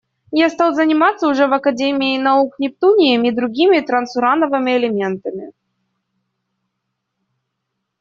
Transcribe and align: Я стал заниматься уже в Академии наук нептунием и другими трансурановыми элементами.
Я 0.31 0.49
стал 0.49 0.73
заниматься 0.73 1.27
уже 1.27 1.45
в 1.45 1.53
Академии 1.53 2.17
наук 2.17 2.57
нептунием 2.57 3.23
и 3.23 3.29
другими 3.29 3.81
трансурановыми 3.81 4.75
элементами. 4.75 5.51